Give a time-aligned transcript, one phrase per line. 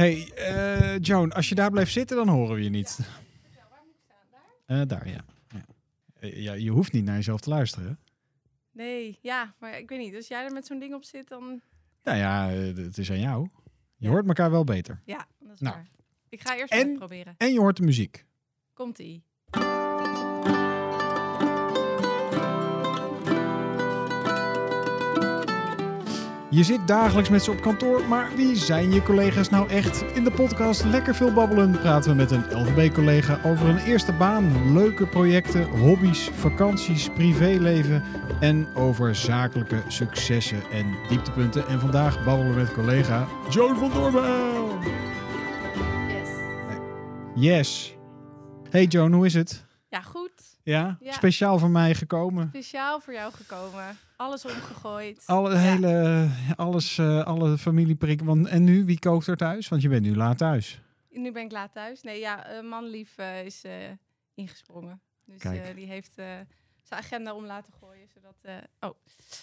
[0.00, 2.98] Hey, eh, Joan, als je daar blijft zitten, dan horen we je niet.
[4.66, 5.24] Eh, daar, ja.
[5.48, 5.64] Ja.
[6.20, 6.52] Eh, ja.
[6.52, 7.86] Je hoeft niet naar jezelf te luisteren.
[7.88, 7.94] hè?
[8.72, 10.14] Nee, ja, maar ik weet niet.
[10.14, 11.60] Als jij er met zo'n ding op zit, dan...
[12.02, 12.48] Nou ja,
[12.82, 13.46] het is aan jou.
[13.96, 15.00] Je hoort elkaar wel beter.
[15.04, 15.74] Ja, dat is Nou.
[15.74, 15.86] waar.
[16.28, 17.34] Ik ga eerst En- even proberen.
[17.36, 18.24] En je hoort de muziek.
[18.72, 19.24] Komt-ie.
[26.52, 30.02] Je zit dagelijks met ze op kantoor, maar wie zijn je collega's nou echt?
[30.14, 34.72] In de podcast Lekker Veel Babbelen praten we met een LVB-collega over een eerste baan,
[34.72, 38.02] leuke projecten, hobby's, vakanties, privéleven
[38.40, 41.66] en over zakelijke successen en dieptepunten.
[41.66, 44.78] En vandaag babbelen we met collega Joan van Doorbel.
[46.08, 46.28] Yes.
[47.34, 47.96] Yes.
[48.70, 49.64] Hey Joan, hoe is het?
[49.88, 50.29] Ja, goed.
[50.70, 50.96] Ja?
[51.00, 51.12] Ja.
[51.12, 52.48] Speciaal voor mij gekomen.
[52.48, 53.96] Speciaal voor jou gekomen.
[54.16, 55.22] Alles omgegooid.
[55.26, 55.58] Alle, Ja.
[55.58, 58.22] hele, alles, eh, alle familieprik.
[58.22, 59.68] Want, en nu, wie kookt er thuis?
[59.68, 60.80] Want je bent nu laat thuis.
[61.10, 62.02] Nu ben ik laat thuis.
[62.02, 63.62] Nee, ja, eh, manlief eh, is
[64.34, 65.00] ingesprongen.
[65.24, 65.40] Dus
[65.74, 66.14] die heeft
[66.90, 68.94] zijn agenda om laten gooien, zodat, eh, oh,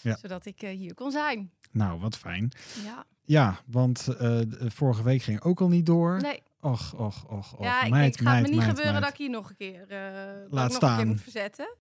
[0.01, 0.15] Ja.
[0.17, 1.51] zodat ik eh, hier kon zijn.
[1.71, 2.51] Nou, wat fijn.
[2.83, 6.21] Ja, Ja, want eh, vorige week ging ook al niet door.
[6.21, 6.41] nee.
[6.59, 7.63] Och, och, och, och.
[7.65, 9.81] ja, ik meid, gaat meid, me niet meid, gebeuren dat ik hier nog een keer,
[9.81, 10.91] ik Laat nog staan.
[10.91, 11.75] Een keer moet verzetten.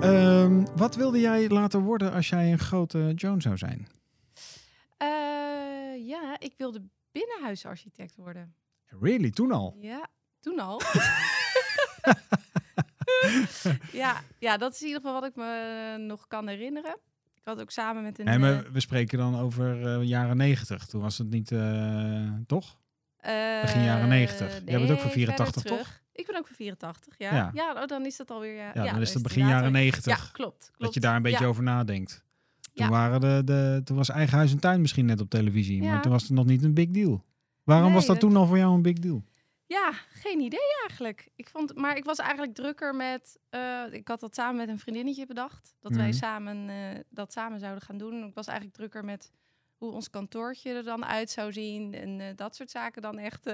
[0.00, 3.88] Ehm, wat wilde jij laten worden als jij een grote Joan zou zijn?
[6.06, 8.54] Ja, ik wilde binnenhuisarchitect worden.
[9.00, 9.76] Really, toen al?
[9.80, 10.06] Ja,
[10.40, 10.80] toen al.
[13.92, 16.96] ja, ja, dat is in ieder geval wat ik me nog kan herinneren.
[17.34, 18.24] Ik had ook samen met een...
[18.24, 20.86] Nee, eh, maar we spreken dan over eh, jaren negentig.
[20.86, 22.78] Toen was het niet, eh, toch?
[23.62, 24.52] begin jaren 90.
[24.64, 26.00] Jij bent ook van nee, 84, verder toch?
[26.12, 27.34] Ik ben ook van 84, ja.
[27.34, 27.50] Ja.
[27.54, 28.54] Ja, oh, dan is dat alweer...
[28.54, 30.04] Ja, Ja, dan is het begin jaren al- 90.
[30.04, 30.78] Ja, klopt, klopt.
[30.78, 31.50] Dat je daar een beetje Ja.
[31.50, 32.24] over nadenkt.
[32.74, 35.82] Toen, waren de, de, toen was eigen huis en tuin misschien net op televisie.
[35.82, 37.24] Maar toen was het nog niet een big deal.
[37.64, 39.24] Waarom Nee, was dat dat- toen al voor jou een big deal?
[39.72, 41.28] Ja, geen idee eigenlijk.
[41.36, 43.38] Ik vond, maar ik was eigenlijk drukker met.
[43.50, 45.74] eh, ik had dat samen met een vriendinnetje bedacht.
[45.80, 46.16] Dat wij Mhm.
[46.16, 48.24] samen eh, dat samen zouden gaan doen.
[48.26, 49.32] Ik was eigenlijk drukker met
[49.76, 51.94] hoe ons kantoortje er dan uit zou zien.
[51.94, 53.44] En eh, dat soort zaken dan echt.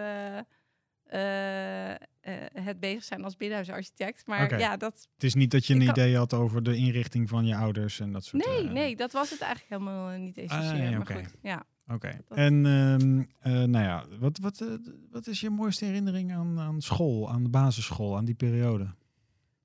[2.53, 4.27] het bezig zijn als binnenhuisarchitect.
[4.27, 5.09] Maar ja, dat.
[5.15, 8.13] Het is niet dat je een idee had over de inrichting van je ouders en
[8.13, 10.91] dat soort Nee, eh, nee, dat was het eigenlijk helemaal niet eens Ah, zozeer.
[10.91, 11.65] ja, Maar goed, ja.
[11.93, 12.19] Oké.
[12.29, 14.69] En ehm, eh, nou ja, wat, wat, eh,
[15.11, 18.95] wat is je mooiste herinnering aan, aan school, aan de basisschool, aan die periode?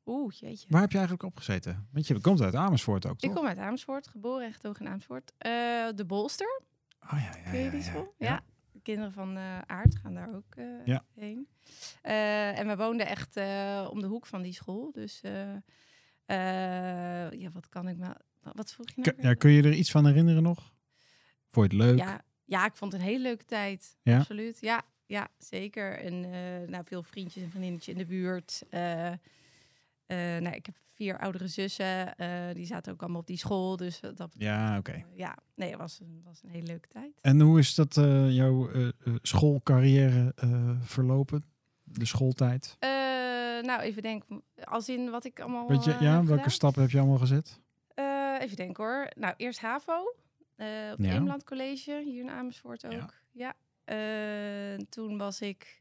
[0.06, 0.66] Oeh, jeetje.
[0.70, 1.88] Waar heb je eigenlijk op gezeten?
[1.92, 3.30] Want je komt uit Amersfoort ook, toch?
[3.30, 5.34] Ik kom uit Amersfoort, geboren en getogen in Amersfoort.
[5.38, 5.52] Eh,
[5.96, 6.62] de Bolster.
[7.04, 8.14] Oh, ja, ja, Ken je die school?
[8.18, 8.28] Ja.
[8.28, 8.42] Ja.
[8.72, 9.38] De kinderen van
[9.68, 10.56] Aard gaan daar ook
[10.86, 11.04] Ja.
[11.16, 11.48] heen.
[12.56, 13.36] En we woonden echt
[13.92, 14.92] om de hoek van die school.
[14.92, 15.22] Dus
[16.26, 18.08] ja, wat kan ik me...
[18.42, 19.16] wa- Wat vroeg je nou?
[19.16, 20.74] Kun, ja, kun je er iets van herinneren nog?
[21.52, 21.98] Vond je het leuk?
[21.98, 23.98] ja, ja, ik vond het een hele leuke tijd.
[24.02, 24.18] Ja?
[24.18, 24.58] Absoluut.
[24.62, 26.00] Ja, ja zeker.
[26.00, 28.64] En eh, nou, veel vriendjes en vriendinnetjes in de buurt.
[28.70, 29.12] Eh,
[30.40, 32.16] nou, ik heb vier oudere zussen.
[32.54, 33.78] die zaten ook allemaal op die school.
[33.78, 35.06] Dus dat Ja, oké.
[35.14, 37.12] ja, nee, het was een, was een hele leuke tijd.
[37.22, 37.96] En hoe is dat
[38.30, 38.70] jouw
[39.22, 40.34] schoolcarrière
[40.82, 41.46] verlopen?
[41.84, 42.78] De schooltijd?
[43.62, 44.44] Nou, even denken.
[44.64, 45.68] Als in wat ik allemaal.
[45.68, 47.60] Weet je, eh, ja, welke stappen heb je allemaal gezet?
[48.40, 49.12] Even denken hoor.
[49.16, 50.16] Nou, eerst HAVO.
[50.56, 51.38] Eh, op het Ja.
[51.46, 52.92] College, hier in Amersfoort ook.
[52.92, 53.10] Ja.
[53.32, 53.56] Ja.
[53.84, 55.80] Eh, toen was ik...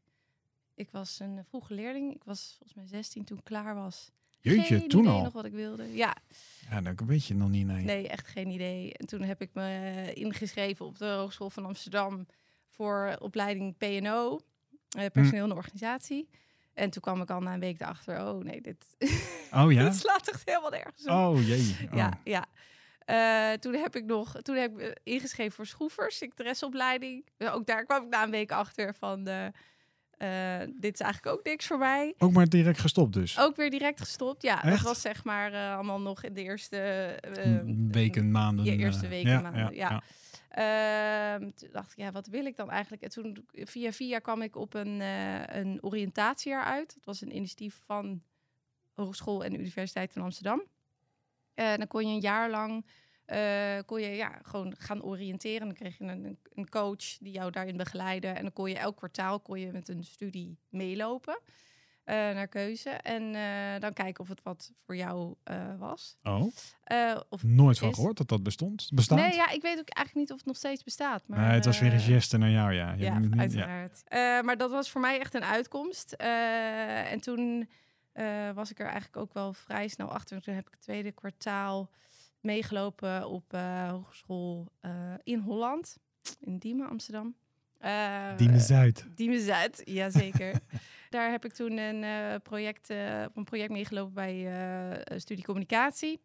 [0.75, 2.15] Ik was een vroege leerling.
[2.15, 4.11] Ik was volgens mij 16 toen ik klaar was.
[4.41, 5.23] Jeetje, geen toen idee al?
[5.23, 5.95] nog wat ik wilde.
[5.97, 6.17] Ja,
[6.71, 7.85] Ja, dat weet je nog niet, nee.
[7.85, 8.93] nee, echt geen idee.
[8.95, 12.27] En toen heb ik me ingeschreven op de Hogeschool van Amsterdam...
[12.69, 14.41] voor opleiding PNO,
[14.89, 16.29] eh, personeel en organisatie.
[16.75, 18.21] En toen kwam ik al na een week erachter...
[18.27, 18.97] oh nee, dit,
[19.53, 19.85] Oh ja?
[19.89, 21.11] dit slaat echt helemaal nergens op.
[21.11, 21.77] Oh jee.
[21.91, 21.97] Oh.
[21.97, 22.47] Ja, ja.
[23.11, 27.25] Eh, toen heb ik nog, toen heb ik eh, ingeschreven voor schroevers, secretaresseopleiding.
[27.39, 29.47] Ook daar kwam ik na een week achter van, eh,
[30.61, 32.15] eh, dit is eigenlijk ook niks voor mij.
[32.19, 33.39] Ook maar direct gestopt dus.
[33.39, 34.43] Ook weer direct gestopt.
[34.43, 34.77] Ja, Echt?
[34.77, 37.17] dat was zeg maar allemaal nog in de eerste
[37.91, 38.65] weken, maanden.
[38.65, 39.91] je eerste weken, maanden, ja.
[39.91, 40.03] ja.
[40.51, 43.03] Ehm, toen dacht ik, ja, wat wil ik dan eigenlijk?
[43.03, 45.01] En toen via via kwam ik op een,
[45.57, 46.95] een oriëntatiejaar uit.
[46.95, 48.23] Dat was een initiatief van
[48.95, 50.63] Hogeschool en Universiteit van Amsterdam.
[51.61, 52.87] Eh, dan kon je een jaar lang
[53.25, 55.67] eh, kon je ja, gewoon gaan oriënteren.
[55.67, 58.29] Dan kreeg je een, een coach die jou daarin begeleidde.
[58.29, 61.41] En dan kon je elk kwartaal kon je met een studie meelopen
[62.05, 62.91] eh, naar keuze.
[62.91, 63.33] En
[63.81, 65.35] dan kijken of het wat voor jou
[65.79, 66.17] was.
[66.23, 66.47] Oh,
[67.29, 68.89] of nooit van Is- gehoord dat dat bestond.
[68.95, 69.19] Bestaat?
[69.19, 71.23] Nee, ja, ik weet ook eigenlijk niet of het nog steeds bestaat.
[71.27, 72.93] Maar, nee, het was weer een geste naar jou, ja.
[72.93, 73.41] Je ja, niet- ja.
[73.41, 74.03] uiteraard.
[74.45, 76.13] Maar dat was voor mij echt een uitkomst.
[76.13, 77.69] En toen
[78.13, 80.43] eh, was ik er eigenlijk ook wel vrij snel achter.
[80.43, 81.91] Toen heb ik het tweede kwartaal
[82.41, 85.97] meegelopen op eh, hogeschool eh, in Holland.
[86.41, 87.35] in Diemen, Amsterdam.
[88.37, 89.07] Diemen Zuid.
[89.15, 90.61] Diemen Zuid, jazeker.
[91.11, 96.21] Daar heb ik toen een, project, uh, een project meegelopen bij studie communicatie.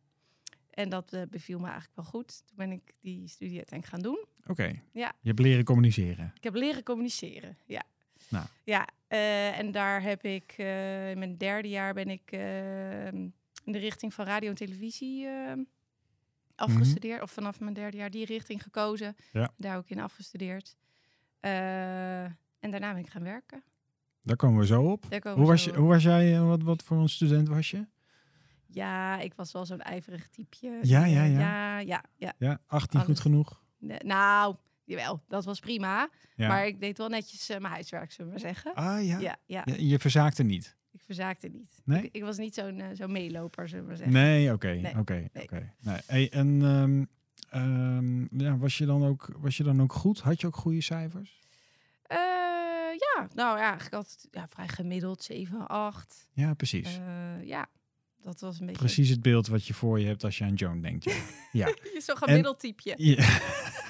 [0.69, 2.43] En dat beviel me eigenlijk wel goed.
[2.47, 4.25] Toen ben ik die studie uiteindelijk gaan doen.
[4.47, 4.81] Oké.
[4.91, 5.13] Ja.
[5.21, 6.31] Je hebt leren communiceren.
[6.35, 7.83] Ik heb leren communiceren, ja.
[8.29, 8.45] Nou.
[8.63, 8.87] Ja,
[9.57, 12.31] en daar heb ik in mijn derde jaar ben ik
[13.63, 15.27] in de richting van radio en televisie
[16.55, 17.21] afgestudeerd.
[17.21, 19.15] Of vanaf mijn derde jaar die richting gekozen.
[19.31, 19.51] Ja.
[19.57, 20.75] Daar ook in afgestudeerd.
[21.41, 22.23] Uh,
[22.59, 23.63] en daarna ben ik gaan werken.
[24.21, 25.05] Daar komen we zo op.
[25.23, 26.39] Hoe was, je, hoe was jij?
[26.39, 27.87] Wat, wat voor een student was je?
[28.65, 30.79] Ja, ik was wel zo'n ijverig typeje.
[30.81, 31.39] Ja, ja, ja.
[31.39, 32.33] Ja, ja, ja.
[32.37, 33.63] ja 18 goed genoeg?
[33.99, 34.55] Nou,
[34.85, 36.09] jawel, dat was prima.
[36.35, 36.47] Ja.
[36.47, 38.73] Maar ik deed wel netjes uh, mijn huiswerk, zullen we maar zeggen.
[38.73, 39.19] Ah ja?
[39.19, 39.61] Ja, ja.
[39.65, 40.75] Je, je verzaakte niet?
[40.91, 41.81] Ik verzaakte niet.
[41.83, 42.03] Nee?
[42.03, 44.15] Ik, ik was niet zo'n uh, zo'n meeloper, zullen we maar zeggen.
[44.15, 45.73] Nee, oké, oké, oké.
[46.29, 47.07] En um,
[47.53, 50.19] um, ja, was, je dan ook, was je dan ook goed?
[50.19, 51.43] Had je ook goede cijfers?
[52.11, 52.17] Uh,
[52.97, 56.27] ja, nou ja, ik had ja, vrij gemiddeld 7, 8.
[56.33, 56.99] Ja, precies.
[57.43, 57.69] Ja,
[58.21, 58.81] dat was een beetje...
[58.81, 61.03] Precies het beeld wat je voor je hebt als je aan Joan denkt.
[61.03, 61.13] Ja.
[61.51, 61.67] ja.
[61.67, 62.95] je zo'n gemiddeld typeje.
[62.97, 63.23] Ja.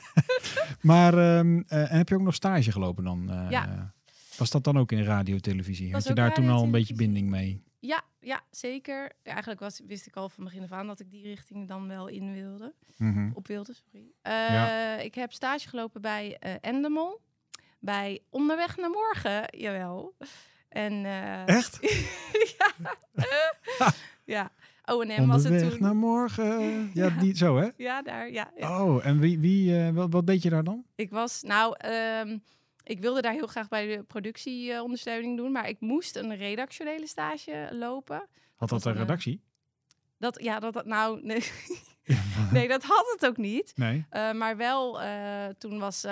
[0.82, 3.30] maar um, uh, heb je ook nog stage gelopen dan?
[3.30, 3.94] Uh, ja.
[4.38, 5.94] Was dat dan ook in radio, televisie?
[5.94, 7.64] Had je daar toen al een beetje binding mee?
[7.80, 9.12] Ja, ja zeker.
[9.24, 12.08] Eigenlijk was, wist ik al van begin af aan dat ik die richting dan wel
[12.08, 12.74] in wilde.
[12.98, 13.32] Mm -hmm.
[13.34, 14.12] Op wilde, sorry.
[14.24, 14.98] Ja.
[14.98, 17.22] Ik heb stage gelopen bij Endemol
[17.80, 20.16] bij Onderweg naar Morgen, jawel.
[20.70, 21.06] En,
[21.46, 21.80] Echt?
[22.58, 22.94] ja.
[24.36, 24.52] ja.
[24.86, 25.80] O&M was het toen.
[25.80, 26.92] naar morgen.
[26.94, 27.70] Ja, die, zo hè?
[27.78, 28.52] Ja, daar, ja.
[28.58, 28.84] ja.
[28.84, 30.86] Oh, en wie, wie, uh, wat, wat deed je daar dan?
[30.96, 31.76] Ik was, nou,
[32.22, 32.44] um,
[32.84, 37.70] ik wilde daar heel graag bij de productieondersteuning doen, maar ik moest een redactionele stage
[37.72, 38.28] lopen.
[38.56, 39.42] Had dat, een redactie?
[40.18, 41.44] Dat, ja, dat, dat nou, nee.
[42.52, 43.72] nee, dat had het ook niet.
[43.76, 44.06] Nee.
[44.12, 46.12] Uh, maar wel, uh, toen was, uh,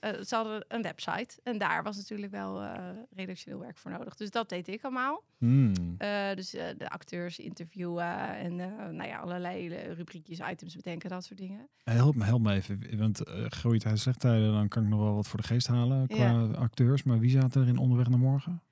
[0.00, 1.40] ze hadden een website.
[1.42, 2.62] En daar was natuurlijk wel
[3.10, 4.14] redactioneel werk voor nodig.
[4.14, 5.22] Dus dat deed ik allemaal.
[5.38, 5.96] Hmm.
[6.34, 8.56] dus de acteurs interviewen en
[8.96, 11.68] nou ja, allerlei rubriekjes, items bedenken, dat soort dingen.
[11.84, 12.98] Help me, help me even.
[12.98, 16.06] Want groeit hij slecht tijden, dan kan ik nog wel wat voor de geest halen
[16.06, 16.46] qua ja.
[16.46, 17.02] acteurs.
[17.02, 18.62] Maar wie zaten er in Onderweg naar Morgen?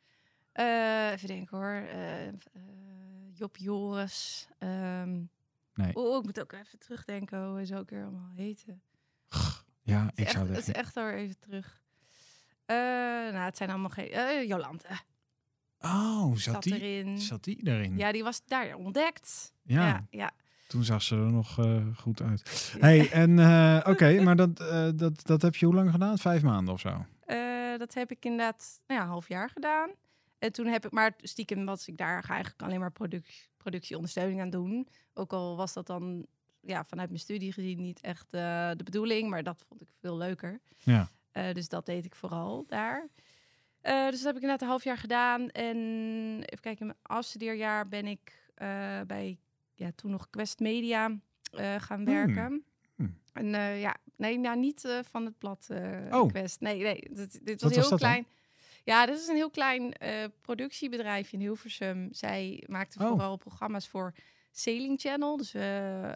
[1.12, 1.82] even denken hoor.
[3.32, 4.48] Job Joris.
[4.58, 5.30] Um,
[5.76, 5.94] Nee.
[5.94, 8.82] Oh, ik moet ook even terugdenken hoe zo ook weer allemaal heten.
[9.82, 11.80] Ja, ik zou Het is echt wel even terug.
[12.66, 12.76] Uh,
[13.32, 14.10] nou, het zijn allemaal geen...
[14.12, 14.88] Uh, Jolante.
[15.80, 17.18] Oh, zat, zat die, erin.
[17.18, 17.96] zat die erin?
[17.96, 19.52] Ja, die was daar ontdekt.
[19.62, 19.86] Ja.
[19.86, 20.30] ja, ja.
[20.68, 22.72] Toen zag ze er nog uh, goed uit.
[22.74, 22.80] Ja.
[22.80, 23.38] Hey, en
[23.78, 24.56] oké, okay, maar dat,
[24.98, 26.18] dat, dat heb je hoe lang gedaan?
[26.18, 27.06] Vijf maanden of zo?
[27.76, 29.90] dat heb ik inderdaad nou ja, een half jaar gedaan.
[30.38, 34.50] En toen heb ik, maar stiekem was ik daar eigenlijk alleen maar product, productieondersteuning aan
[34.50, 34.88] doen.
[35.14, 36.26] Ook al was dat dan
[36.60, 40.16] ja, vanuit mijn studie gezien niet echt uh, de bedoeling, maar dat vond ik veel
[40.16, 40.60] leuker.
[40.78, 41.10] Ja.
[41.32, 43.08] Uh, dus dat deed ik vooral daar.
[43.82, 45.50] Uh, dus dat heb ik inderdaad een half jaar gedaan.
[45.50, 45.76] En
[46.36, 48.50] even kijken, in mijn afstudeerjaar ben ik
[49.06, 49.38] bij
[49.74, 51.18] ja, toen nog Quest Media
[51.78, 52.64] gaan werken.
[52.94, 53.18] Hmm.
[53.32, 55.68] En ja, nee, nou niet van het plat
[56.10, 56.28] oh.
[56.28, 56.60] Quest.
[56.60, 58.22] Nee, nee, dit, dit was heel klein.
[58.22, 58.32] Dan?
[58.86, 62.08] Ja, dit is een heel klein uh, productiebedrijf in Hilversum.
[62.12, 63.08] Zij maakte Oh.
[63.08, 64.12] vooral programma's voor
[64.50, 65.36] Sailing Channel.
[65.36, 66.10] Dus, uh, uh,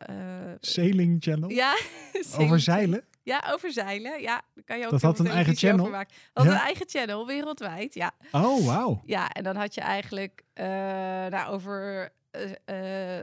[0.61, 1.51] Sailing Channel?
[1.51, 1.79] ja,
[2.39, 3.05] Over zeilen?
[3.23, 4.21] Ja, over zeilen.
[4.21, 5.91] Ja, daar kan je ook Dat had een eigen channel?
[5.91, 6.51] Dat had Ja.
[6.53, 7.95] een eigen channel, wereldwijd.
[7.95, 9.03] Ja, Oh, wauw.
[9.05, 12.09] ja en dan had je eigenlijk nou, over...
[12.37, 13.19] Uh,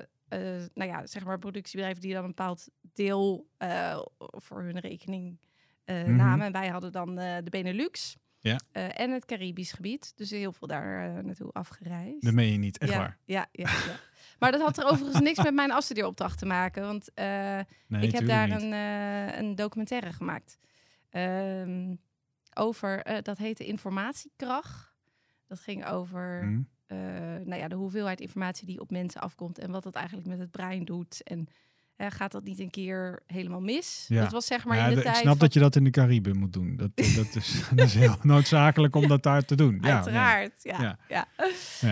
[0.74, 5.38] nou ja, zeg maar productiebedrijven die dan een bepaald deel uh, voor hun rekening
[5.86, 6.16] uh, Mhm.
[6.16, 6.46] namen.
[6.46, 8.60] En wij hadden dan de Benelux Ja.
[8.74, 10.13] uh, en het Caribisch gebied.
[10.15, 12.24] Dus heel veel daar uh, naartoe afgereisd.
[12.24, 13.17] Dat meen je niet, echt ja, waar.
[13.25, 14.00] Ja, ja, ja.
[14.39, 16.84] Maar dat had er overigens niks met mijn afstudeeropdracht te maken.
[16.84, 18.72] Want uh, Nee, ik heb daar een,
[19.39, 20.60] een documentaire gemaakt.
[21.12, 22.00] Um,
[22.53, 24.94] over, dat heette Informatiekracht.
[25.48, 26.63] Dat ging over Hm.
[27.44, 29.58] nou ja, de hoeveelheid informatie die op mensen afkomt.
[29.58, 31.24] En wat dat eigenlijk met het brein doet.
[31.24, 31.48] En
[31.98, 34.06] uh, gaat dat niet een keer helemaal mis?
[34.08, 34.22] Ja.
[34.22, 35.75] Dat was zeg maar Ja, in de de- tijd ik snap van- dat je dat
[35.75, 36.75] in de Cariben moet doen.
[36.75, 39.77] Dat, dat, is, dat is heel noodzakelijk om dat daar te doen.
[39.82, 40.98] Ja, Uiteraard, ja.
[41.08, 41.27] Ja.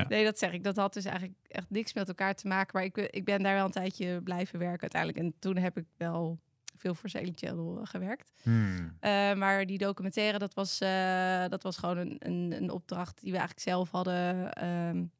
[0.08, 0.64] Nee, dat zeg ik.
[0.64, 2.70] Dat had dus eigenlijk echt niks met elkaar te maken.
[2.74, 5.24] Maar ik, ik ben daar wel een tijdje blijven werken uiteindelijk.
[5.24, 6.40] En toen heb ik wel
[6.78, 8.32] veel voor Sailing Channel eh, gewerkt.
[8.42, 8.76] Hmm.
[9.02, 13.32] Uh, maar die documentaire, dat was, uh, dat was gewoon een, een, een, opdracht die
[13.32, 15.12] we eigenlijk zelf hadden um,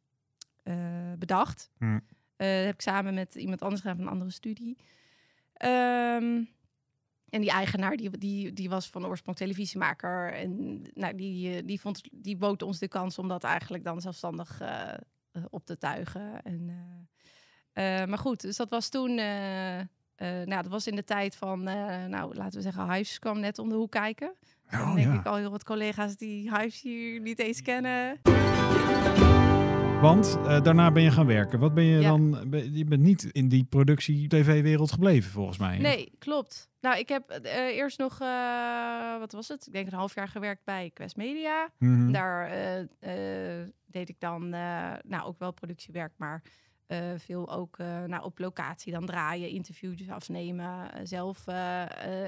[0.64, 0.76] uh,
[1.18, 1.70] bedacht.
[1.78, 2.02] Hmm.
[2.36, 4.78] Dat heb ik samen met iemand anders gedaan van een andere studie.
[5.66, 6.50] Um,
[7.30, 10.34] en die eigenaar, die, die, die was van oorsprong televisiemaker.
[10.34, 14.62] En nou, die, die, vond, die bood ons de kans om dat eigenlijk dan zelfstandig
[15.50, 16.42] op te tuigen.
[16.42, 16.70] En,
[17.74, 19.20] uh, maar goed, dus dat was toen...
[20.16, 23.40] eh, nou, dat was in de tijd van, eh, nou, laten we zeggen, Hives kwam
[23.40, 24.36] net om de hoek kijken.
[24.70, 25.20] Dan Oh, denk ja.
[25.20, 28.20] ik al heel wat collega's die Hives hier niet eens kennen.
[30.06, 31.60] Want eh, daarna ben je gaan werken.
[31.60, 32.08] Wat ben je Ja.
[32.08, 32.50] dan?
[32.50, 35.78] ben- Je bent niet in die productie-tv-wereld gebleven, volgens mij.
[35.78, 36.70] Nee, klopt.
[36.82, 39.68] Nou, ik heb eh, eerst nog, eh, wat was het?
[39.68, 41.70] Ik denk een half jaar gewerkt bij Quest Media.
[41.80, 42.12] Mhm.
[42.12, 42.50] Daar
[43.86, 46.44] deed ik dan, nou, ook wel productiewerk, maar
[47.18, 51.46] veel ook nou, op locatie dan draaien, interviews afnemen, zelf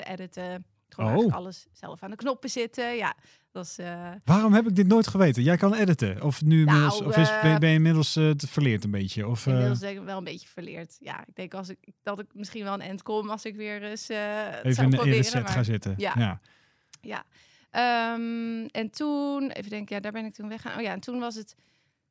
[0.04, 0.66] editen.
[0.90, 1.34] Gewoon Oh.
[1.34, 2.96] alles zelf aan de knoppen zitten.
[2.96, 3.16] Ja,
[3.52, 3.78] dat is...
[3.78, 5.44] eh, Waarom heb ik dit nooit geweten?
[5.44, 6.22] Jij kan editen.
[6.24, 8.92] Of, nu inmiddels, Nou, of is, eh, ben, ben je inmiddels eh, te verleerd een
[8.92, 9.28] beetje?
[9.28, 10.98] Of, eh, Inmiddels denk ik wel een beetje verleerd.
[11.00, 13.84] Ja, ik denk als ik, dat ik misschien wel een end kom als ik weer
[13.84, 14.18] eens eh
[14.50, 15.94] het even in de, de set maar- gaan zitten?
[15.98, 16.14] Ja.
[16.18, 16.40] ja.
[17.02, 17.24] Ja.
[17.72, 20.76] Ehm, en toen, even denken, ja, daar ben ik toen weggaan.
[20.78, 21.56] Oh ja, en toen was het,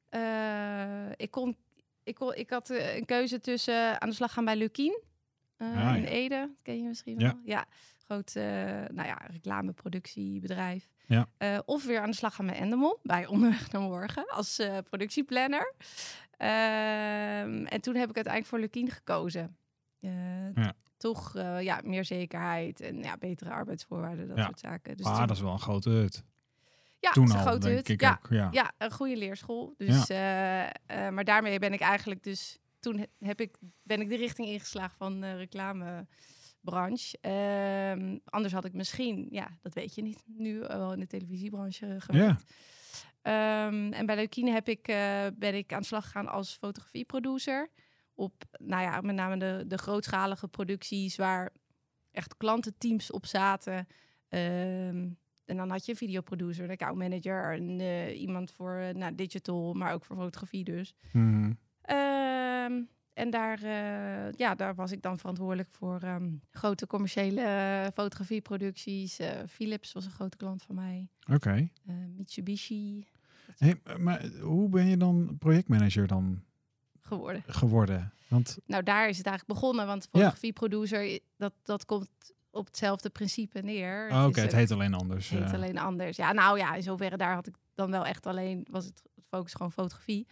[0.09, 1.56] eh, ik kon,
[2.04, 5.00] ik kon, ik had eh, een keuze tussen aan de slag gaan bij Lukien
[5.56, 6.09] eh, Ah, in ja.
[6.09, 7.26] Ede, ken je misschien Ja.
[7.26, 7.40] wel?
[7.45, 7.64] Ja,
[8.06, 8.44] groot, eh,
[8.92, 10.88] nou ja, reclameproductiebedrijf.
[11.06, 11.26] Ja.
[11.38, 14.78] Eh, of weer aan de slag gaan bij Endemol, bij Onderweg naar Morgen, als eh,
[14.84, 15.75] productieplanner.
[16.36, 19.56] Ehm, en toen heb ik uiteindelijk voor Lukien gekozen.
[20.00, 20.72] Eh, Ja.
[20.96, 24.44] Toch ja, meer zekerheid en ja, betere arbeidsvoorwaarden, dat Ja.
[24.44, 24.96] soort zaken.
[24.96, 26.25] Dus ah, toen- dat is wel een grote hut.
[27.00, 27.88] ja, Toen al, een grote denk hut.
[27.88, 28.30] ik ja, ook.
[28.30, 28.48] Ja.
[28.52, 29.75] ja, een goede leerschool.
[29.76, 30.08] Dus,
[30.88, 32.58] maar daarmee ben ik eigenlijk dus...
[32.80, 35.46] Toen he- heb ik, ben ik de richting ingeslagen van de
[36.66, 37.18] reclamebranche.
[37.20, 41.96] Ehm, anders had ik misschien, ja, dat weet je niet, nu wel in de televisiebranche
[41.99, 42.44] gewerkt.
[43.23, 47.70] Ehm, en bij Leukine heb ik, eh, ben ik aan de slag gegaan als fotografieproducer.
[48.14, 51.50] Op, nou ja, met name de, de grootschalige producties waar
[52.11, 53.87] echt klantenteams op zaten.
[54.28, 55.08] Ehm,
[55.44, 59.73] en dan had je een videoproducer, een accountmanager, en eh, iemand voor eh, nou, digital,
[59.75, 60.94] maar ook voor fotografie dus.
[61.12, 61.52] Mhm.
[63.16, 69.18] En daar, eh, ja, daar was ik dan verantwoordelijk voor ehm, grote commerciële eh, fotografieproducties.
[69.18, 71.08] Eh, Philips was een grote klant van mij.
[71.32, 71.68] Oké.
[72.16, 73.06] Mitsubishi
[73.56, 76.42] Hey, maar hoe ben je dan projectmanager dan
[77.00, 77.42] geworden.
[77.46, 78.12] geworden?
[78.28, 80.08] Want Nou, daar is het eigenlijk begonnen, want Ja.
[80.18, 82.08] fotografieproducer, dat, dat komt
[82.50, 84.08] op hetzelfde principe neer.
[84.11, 85.28] oh, oké, het heet alleen anders.
[85.28, 85.52] heet eh.
[85.52, 86.16] alleen anders.
[86.16, 89.54] Ja, nou ja, in zoverre daar had ik dan wel echt alleen, was het focus
[89.54, 90.26] gewoon fotografie.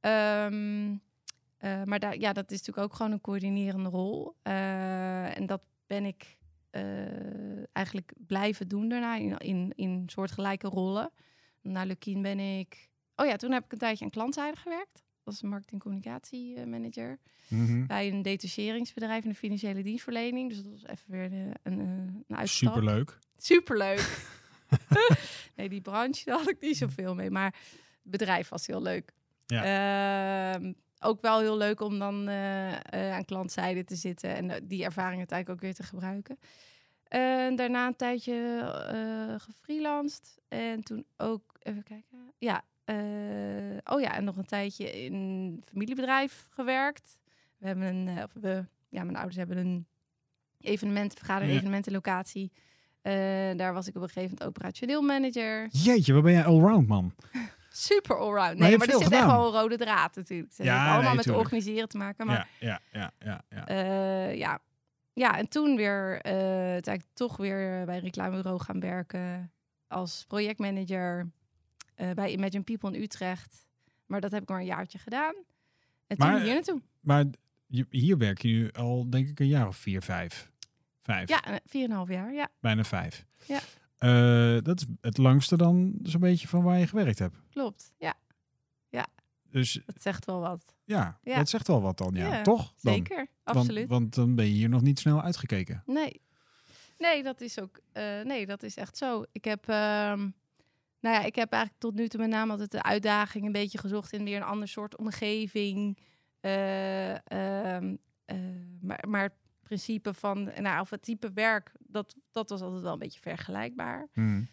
[0.00, 0.96] Ehm,
[1.62, 4.34] eh, maar daar, ja, dat is natuurlijk ook gewoon een coördinerende rol.
[4.42, 6.38] Eh, en dat ben ik
[6.70, 11.10] eh, eigenlijk blijven doen daarna in, in, in soortgelijke rollen.
[11.60, 12.90] Na Lukien ben ik...
[13.16, 15.02] Oh ja, toen heb ik een tijdje aan klantzijde gewerkt.
[15.24, 17.86] als marketing-communicatiemanager Mhm.
[17.86, 20.48] bij een detacheringsbedrijf in de financiële dienstverlening.
[20.48, 21.86] Dus dat was even weer de, een, eh,
[22.28, 22.72] een uitstap.
[22.72, 23.18] Superleuk.
[23.36, 24.28] Superleuk.
[25.56, 27.30] nee, die branche daar had ik niet zoveel mee.
[27.30, 27.54] Maar
[28.02, 29.12] het bedrijf was heel leuk.
[29.46, 34.60] Ehm, ook wel heel leuk om dan eh, eh, aan klantzijde te zitten en eh,
[34.62, 36.38] die ervaring uiteindelijk ook weer te gebruiken.
[37.08, 40.38] En daarna een tijdje eh gefreelanced.
[40.48, 42.32] En toen ook, even kijken.
[42.38, 42.64] Ja,
[43.84, 47.18] oh ja, en nog een tijdje in een familiebedrijf gewerkt.
[47.58, 49.86] We hebben een, of we, ja, mijn ouders hebben een
[50.60, 52.52] evenement, vergadering, evenementenlocatie.
[53.56, 55.68] Daar was ik op een gegeven moment operationeel manager.
[55.70, 57.14] Jeetje, wat ben jij allround, man.
[57.72, 58.58] Super allround.
[58.58, 60.52] Nee, hebt maar er zit echt wel een rode draad natuurlijk.
[60.56, 62.26] Heeft Ja, allemaal nee, met organiseren te maken.
[62.26, 63.44] Maar Ja, ja, ja, ja.
[63.50, 63.66] ja.
[63.66, 64.58] eh, ja.
[65.12, 69.52] ja, en toen weer uiteindelijk toch weer bij een reclamebureau gaan werken
[69.88, 71.30] als projectmanager
[71.94, 73.66] eh, bij Imagine People in Utrecht.
[74.06, 75.34] Maar dat heb ik maar een jaartje gedaan.
[76.06, 76.82] En toen Maar- hier naartoe.
[77.00, 77.24] Maar
[77.90, 80.50] hier werk je nu al, denk ik, een jaar of vier, vijf.
[81.00, 82.32] Vijf, Ja, eh, 4,5 jaar.
[82.32, 83.24] Ja, bijna vijf.
[83.46, 83.60] Ja.
[84.02, 87.36] Eh, dat is het langste dan zo'n beetje van waar je gewerkt hebt.
[87.50, 87.92] klopt.
[87.98, 88.14] Ja,
[89.50, 90.74] Dus dat zegt wel wat.
[90.84, 91.36] ja, Ja.
[91.36, 92.32] dat zegt wel wat dan, ja.
[92.32, 92.74] Ja, Toch?
[92.80, 92.94] Dan?
[92.94, 93.88] Zeker, absoluut.
[93.88, 95.82] Want, dan ben je hier nog niet snel uitgekeken.
[95.86, 96.20] Nee.
[96.98, 97.80] Nee, dat is ook.
[97.92, 99.24] eh, nee, dat is echt zo.
[99.32, 99.68] Ik heb.
[99.68, 100.18] ehm,
[101.00, 103.78] nou ja, ik heb eigenlijk tot nu toe met name altijd de uitdaging een beetje
[103.78, 105.98] gezocht in weer een ander soort omgeving.
[106.40, 108.36] Eh, ehm, eh,
[108.80, 109.30] maar, maar
[109.62, 114.08] principe van, nou, of het type werk, dat, dat was altijd wel een beetje vergelijkbaar.
[114.12, 114.48] Hmm.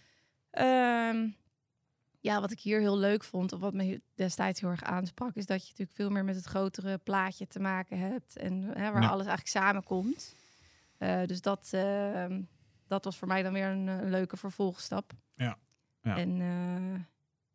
[0.50, 1.28] Ehm,
[2.20, 5.46] ja, wat ik hier heel leuk vond, of wat me destijds heel erg aansprak, is
[5.46, 8.38] dat je natuurlijk veel meer met het grotere plaatje te maken hebt.
[8.38, 9.08] En hè, waar Ja.
[9.10, 10.36] alles eigenlijk samenkomt.
[10.98, 12.42] Eh, dus dat, ehm,
[12.88, 15.14] dat was voor mij dan weer een, eh, leuke vervolgstap.
[15.36, 15.58] Ja.
[16.02, 16.18] Ja.
[16.18, 17.00] En eh,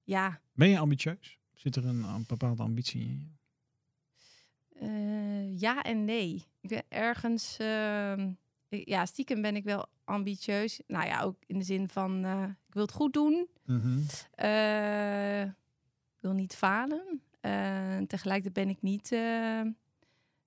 [0.02, 1.38] ja, Ben je ambitieus?
[1.52, 3.38] Zit er een, een bepaalde ambitie in
[4.88, 6.44] eh, ja en nee.
[6.60, 8.32] Ik ben ergens, ehm,
[8.68, 10.80] ja, stiekem ben ik wel ambitieus.
[10.86, 13.48] Nou ja, ook in de zin van, eh, ik wil het goed doen.
[14.34, 17.20] Eh, ik wil niet falen.
[18.06, 19.08] Tegelijkertijd ben ik niet.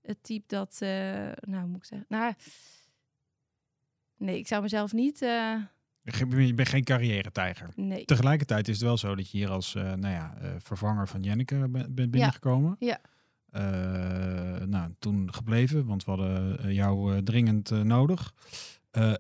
[0.02, 2.34] het type dat, nou, hoe moet ik zeggen, nou,
[4.18, 7.70] nee, ik zou mezelf niet, Je bent geen carrière-tijger.
[7.76, 8.06] nee.
[8.06, 11.72] Tegelijkertijd is het wel zo dat je hier als nou ja, vervanger van Jenneke ben-
[11.72, 12.76] bent binnengekomen.
[12.80, 13.00] Ja.
[13.52, 13.62] Eh,
[14.66, 18.34] nou, toen gebleven, want we hadden eh, jou eh, dringend nodig.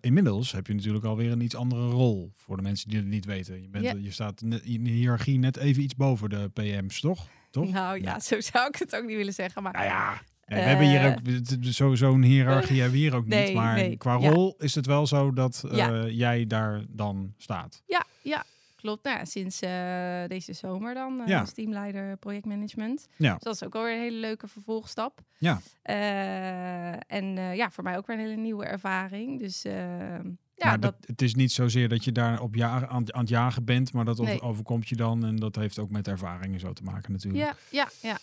[0.01, 3.25] Inmiddels heb je natuurlijk alweer een iets andere rol voor de mensen die het niet
[3.25, 3.62] weten.
[3.62, 7.27] Je, bent, je staat net in de hiërarchie net even iets boven de PM's, toch?
[7.51, 7.72] toch?
[7.72, 10.88] Nou ja, zo zou ik het ook niet willen zeggen, maar Nou ja, we hebben
[10.88, 11.19] hier ook
[11.65, 13.53] zo- zo'n hiërarchie hebben we hier ook niet.
[13.53, 14.29] Maar nee, qua ja.
[14.29, 15.63] rol is het wel zo dat
[16.07, 17.84] jij daar dan staat.
[17.86, 18.43] ja, ja,
[18.77, 19.03] klopt.
[19.03, 21.39] Nou ja, sinds eh, deze zomer dan eh, Ja.
[21.39, 23.07] als teamleider projectmanagement.
[23.17, 23.34] Ja.
[23.34, 25.22] Dus dat is ook alweer een hele leuke vervolgstap.
[25.38, 25.62] Ja.
[25.81, 29.39] Eh, en ja, voor mij ook weer een hele nieuwe ervaring.
[29.39, 33.13] Dus ja, maar dat, dat, het is niet zozeer dat je daar op jaar, aan,
[33.13, 34.41] aan het jagen bent, maar dat Nee.
[34.41, 35.25] overkomt je dan.
[35.25, 37.55] En dat heeft ook met ervaringen zo te maken natuurlijk.
[37.69, 38.17] ja, ja,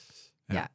[0.47, 0.69] ja.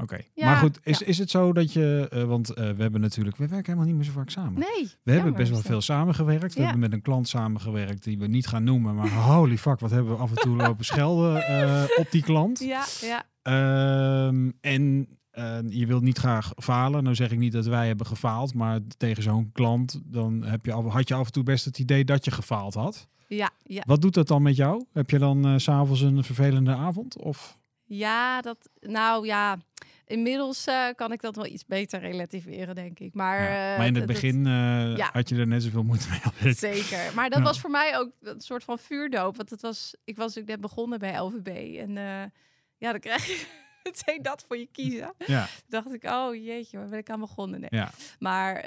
[0.00, 0.18] Oké.
[0.34, 1.06] Ja, maar goed, is, ja.
[1.06, 3.94] is het zo dat je, eh, want eh, we hebben natuurlijk, we werken helemaal niet
[3.96, 4.52] meer zo vaak samen.
[4.60, 4.90] Nee.
[5.02, 6.54] we hebben best wel veel samengewerkt.
[6.54, 6.64] We Ja.
[6.64, 10.12] hebben met een klant samengewerkt die we niet gaan noemen, maar holy fuck, wat hebben
[10.12, 12.58] we af en toe lopen schelden eh, op die klant.
[12.58, 15.08] Ja, ja, Ehm, en
[15.68, 17.02] je wilt niet graag falen.
[17.02, 20.72] Nou zeg ik niet dat wij hebben gefaald, maar tegen zo'n klant dan heb je,
[20.72, 23.08] af- had je af en toe best het idee dat je gefaald had.
[23.28, 23.82] ja, ja.
[23.86, 24.84] Wat doet dat dan met jou?
[24.92, 27.18] Heb je dan s s'avonds een vervelende avond?
[27.18, 27.58] Of?
[27.88, 29.56] Ja, dat, nou ja,
[30.06, 33.14] inmiddels eh, kan ik dat wel iets beter relativeren, denk ik.
[33.14, 35.10] Maar, Ja, eh, maar in het begin eh, ja.
[35.12, 36.08] had je er net zoveel moeite
[36.42, 36.52] mee.
[36.52, 37.14] Zeker.
[37.14, 37.44] Maar dat Ja.
[37.44, 39.36] was voor mij ook een soort van vuurdoop.
[39.36, 41.78] Want het was, ik was natuurlijk net begonnen bij LVB.
[41.78, 41.92] En
[42.78, 43.46] ja, dan krijg je
[43.84, 45.14] meteen dat voor je kiezen.
[45.26, 47.60] Ja, Toen dacht ik, oh jeetje, waar ben ik aan begonnen?
[47.60, 47.68] Nee.
[47.72, 47.90] ja.
[48.18, 48.66] Maar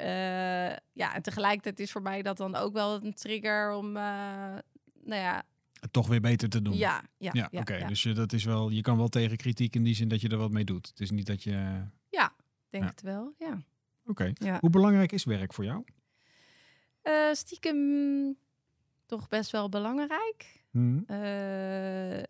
[0.92, 4.62] ja, en tegelijkertijd is voor mij dat dan ook wel een trigger om, nou
[5.04, 5.42] ja,
[5.90, 6.76] toch weer beter te doen.
[6.76, 7.74] ja, ja, Ja, ja, oké.
[7.74, 7.86] ja.
[7.86, 10.28] Dus je, dat is wel, je kan wel tegen kritiek in die zin dat je
[10.28, 10.86] er wat mee doet.
[10.88, 11.50] Het is niet dat je.
[12.70, 12.90] denk ja.
[12.90, 13.62] het wel, ja.
[14.06, 14.32] Oké.
[14.60, 15.84] Hoe belangrijk is werk voor jou?
[17.02, 18.36] Eh, stiekem
[19.06, 20.60] toch best wel belangrijk.
[20.70, 20.98] Hm?
[21.06, 22.22] Eh,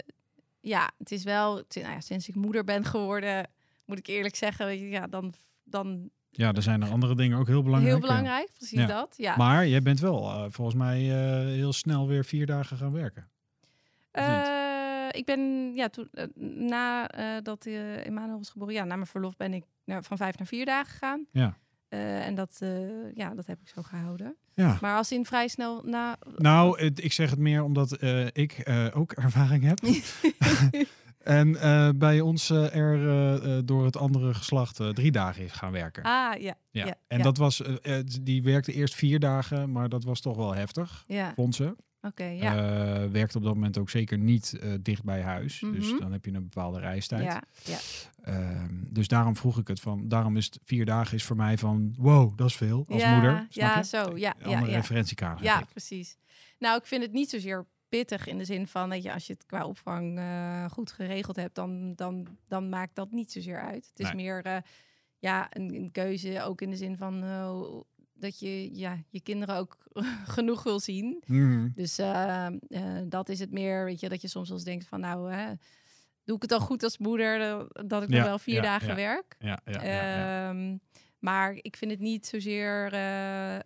[0.61, 3.49] ja, het is wel, nou ja, sinds ik moeder ben geworden,
[3.85, 5.35] moet ik eerlijk zeggen, weet je, ja, dan,
[5.65, 7.93] dan Ja, er zijn er andere dingen ook heel belangrijk.
[7.99, 8.87] heel belangrijk, precies Ja.
[8.87, 9.15] dat.
[9.17, 9.37] Ja.
[9.37, 11.01] Maar jij bent wel eh, volgens mij
[11.45, 13.31] heel snel weer vier dagen gaan werken.
[14.13, 16.25] Eh, ik ben, ja, toen, eh,
[16.69, 20.17] na eh, dat uh, Emmanuel was geboren, ja, na mijn verlof ben ik naar, van
[20.17, 21.27] vijf naar vier dagen gegaan.
[21.31, 21.57] Ja.
[21.89, 22.59] En dat,
[23.15, 24.37] ja, dat heb ik zo gehouden.
[24.55, 24.79] Ja.
[24.81, 26.17] Maar als in vrij snel na.
[26.37, 29.79] Nou, ik zeg het meer omdat ik ook ervaring heb.
[31.39, 31.53] en
[31.99, 36.03] bij ons er door het andere geslacht drie dagen is gaan werken.
[36.03, 36.55] ah, ja.
[36.71, 36.87] ja.
[36.87, 37.25] ja, En ja.
[37.25, 37.63] dat was,
[38.23, 41.75] die werkte eerst vier dagen, maar dat was toch wel heftig, Ja, vond ze.
[42.03, 42.57] Oké, ja.
[42.57, 45.59] Eh, werkte op dat moment ook zeker niet eh, dicht bij huis.
[45.73, 46.01] Dus Mhm.
[46.01, 47.23] dan heb je een bepaalde reistijd.
[47.23, 47.79] ja, ja.
[48.23, 50.09] Ehm, dus daarom vroeg ik het van.
[50.09, 53.13] Daarom is het vier dagen is voor mij van wow, dat is veel als Ja,
[53.15, 53.47] moeder.
[53.49, 53.85] Ja, je?
[53.85, 54.77] zo, ja, Een ja, andere ja.
[54.77, 55.45] referentiekader.
[55.45, 56.17] Ja, precies.
[56.59, 59.33] Nou, ik vind het niet zozeer pittig in de zin van dat je als je
[59.33, 63.87] het qua opvang eh, goed geregeld hebt, dan, dan, dan maakt dat niet zozeer uit.
[63.91, 64.15] Het is Nee.
[64.15, 64.57] meer eh,
[65.19, 67.61] ja, een, een keuze ook in de zin van eh,
[68.23, 69.79] dat je ja, je kinderen ook
[70.37, 71.23] genoeg wil zien.
[71.27, 71.69] Mhm.
[71.75, 72.53] Dus eh, eh,
[73.05, 75.53] dat is het meer, weet je, dat je soms wel eens denkt van nou, hè,
[76.25, 78.89] doe ik het dan goed als moeder eh, dat ik nog wel vier ja, dagen
[78.89, 78.95] ja.
[78.95, 79.37] werk.
[79.65, 80.77] Ehm,
[81.19, 83.59] maar ik vind het niet zozeer eh,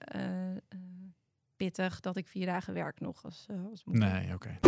[1.57, 4.09] pittig dat ik vier dagen werk nog als, als moeder.
[4.09, 4.59] Nee, oké.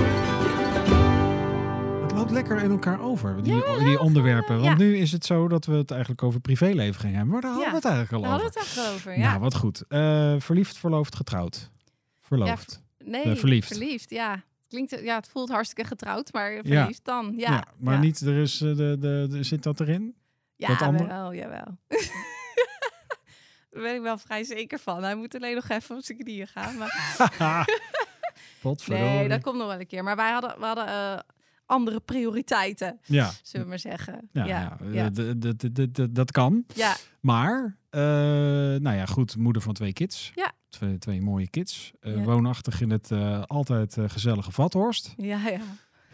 [2.09, 4.57] Het loopt lekker in elkaar over, die, Ja, die onderwerpen.
[4.57, 4.63] ja.
[4.63, 7.33] Want nu is het zo dat we het eigenlijk over privéleven gingen hebben.
[7.33, 8.83] Maar daar hadden Ja, we het eigenlijk Daar al hadden we over.
[8.83, 9.29] het over, ja.
[9.29, 9.85] Nou, wat goed.
[9.89, 11.71] Eh, verliefd, verloofd, getrouwd.
[12.21, 12.83] Verloofd.
[13.05, 13.67] nee, eh, verliefd.
[13.69, 14.43] Verliefd, ja.
[14.69, 17.35] Klinkt, ja, het voelt hartstikke getrouwd, maar verliefd dan.
[17.37, 18.01] Ja, Ja, maar ja.
[18.01, 20.15] niet, er is, eh, de, de, de, zit dat erin?
[20.57, 21.07] Ja, dat andere?
[21.09, 21.79] wel, jawel.
[23.71, 25.03] Daar ben ik wel vrij zeker van.
[25.03, 26.77] Hij moet alleen nog even op zijn knieën gaan.
[26.77, 27.17] Maar...
[28.87, 30.05] Nee, dat komt nog wel een keer.
[30.05, 31.25] Maar wij hadden, we hadden
[31.69, 34.29] andere prioriteiten, Ja, zullen we maar zeggen.
[34.33, 35.11] ja, ja, ja,
[36.11, 36.65] dat kan.
[36.75, 36.97] ja.
[37.21, 38.01] Maar, eh,
[38.81, 40.33] nou ja, goed, moeder van twee kids.
[40.35, 40.53] Ja.
[40.69, 41.93] Twee, twee mooie kids.
[42.01, 42.23] Ja.
[42.23, 45.15] Woonachtig in het eh, altijd gezellige Vathorst.
[45.17, 45.61] Ja, ja.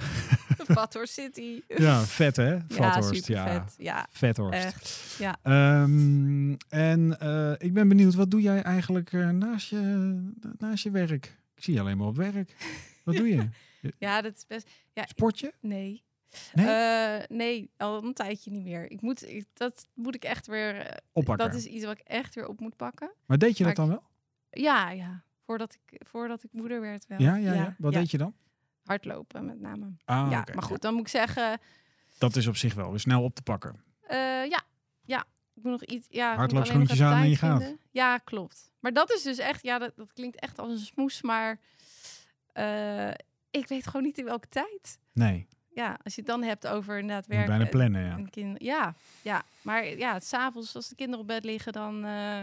[0.76, 1.60] Vathorst City.
[1.68, 2.58] Ja, vet hè?
[2.68, 3.44] Vathorst, ja.
[3.46, 3.74] vet.
[3.78, 4.64] Ja, Vethorst.
[4.64, 5.16] echt.
[5.18, 5.36] Ja.
[5.42, 7.10] Ehm, en
[7.58, 10.14] ik ben benieuwd, wat doe jij eigenlijk naast, je,
[10.58, 11.38] naast je werk?
[11.54, 12.56] Ik zie je alleen maar op werk.
[13.04, 13.48] Wat doe je?
[13.98, 14.70] ja, dat is best...
[14.92, 15.52] Ja, Sportje?
[15.60, 16.04] nee.
[16.52, 16.66] Nee?
[16.66, 18.90] Eh, nee, al een tijdje niet meer.
[18.90, 20.76] Ik moet, ik, dat moet ik echt weer...
[20.76, 21.46] eh, Oppakken.
[21.46, 23.12] Dat is iets wat ik echt weer op moet pakken.
[23.26, 24.02] Maar deed je dat dan wel?
[24.50, 25.22] Ja, ja.
[25.46, 27.20] Voordat ik, voordat ik moeder werd wel.
[27.20, 27.74] Ja, ja, ja.
[27.78, 28.34] Wat deed je dan?
[28.84, 29.86] Hardlopen met name.
[30.04, 31.58] Ah, ja, maar goed, dan moet ik zeggen...
[32.18, 33.82] Dat is op zich wel weer snel op te pakken.
[34.00, 34.16] eh,
[34.48, 34.62] ja,
[35.04, 35.24] ja.
[35.54, 36.06] ik moet nog iets.
[36.10, 37.74] Ja, Hardloopschoentjes aan en je gaat.
[37.90, 38.72] Ja, klopt.
[38.80, 41.60] Maar dat is dus echt, ja, dat, dat klinkt echt als een smoes, maar
[43.56, 44.98] ik weet gewoon niet in welke tijd.
[45.12, 47.48] Nee, Ja, als je het dan hebt over inderdaad werken.
[47.48, 48.16] bijna plannen, ja.
[48.16, 52.42] en kind, ja, ja, maar ja, s'avonds als de kinderen op bed liggen, dan, eh,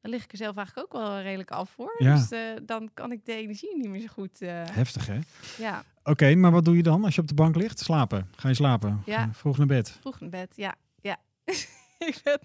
[0.00, 1.94] dan lig ik er zelf eigenlijk ook wel redelijk af voor.
[1.98, 2.14] Ja.
[2.14, 4.42] Dus eh, dan kan ik de energie niet meer zo goed.
[4.42, 5.18] eh, Heftig, hè?
[5.58, 7.78] ja, Oké, maar wat doe je dan als je op de bank ligt?
[7.78, 8.28] Slapen.
[8.36, 9.02] Ga je slapen?
[9.06, 9.28] Ja.
[9.32, 9.96] Vroeg naar bed.
[10.00, 10.52] vroeg naar bed.
[10.56, 11.16] Ja, ja.
[12.10, 12.38] ik ben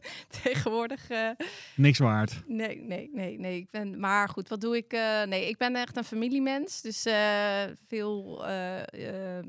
[0.43, 1.09] tegenwoordig.
[1.09, 1.29] eh,
[1.75, 2.41] Niks waard.
[2.47, 3.57] Nee, nee, nee, nee.
[3.57, 4.93] Ik ben, maar goed, wat doe ik?
[4.93, 6.81] eh, nee, ik ben echt een familiemens.
[6.81, 8.37] Dus eh, veel